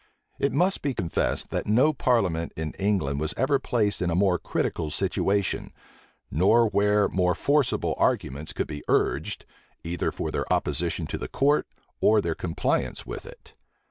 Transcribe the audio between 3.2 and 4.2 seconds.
ever placed in a